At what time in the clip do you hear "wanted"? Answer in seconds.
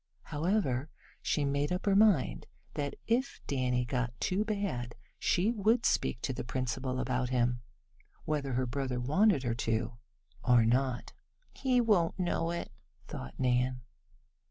8.99-9.43